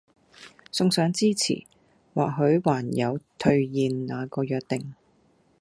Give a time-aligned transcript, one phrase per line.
[0.71, 1.63] 送上支持，
[2.15, 4.95] 或許還有兌現那個約定！